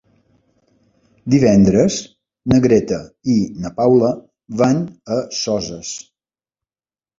[1.33, 1.97] Divendres
[2.53, 2.99] na Greta
[3.35, 4.11] i na Paula
[4.65, 4.83] van
[5.19, 5.95] a Soses.